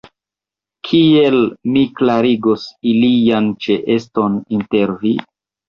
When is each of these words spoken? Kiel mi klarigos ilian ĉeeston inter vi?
Kiel 0.87 1.37
mi 1.75 1.83
klarigos 2.01 2.65
ilian 2.95 3.53
ĉeeston 3.69 4.43
inter 4.59 4.99
vi? 5.07 5.17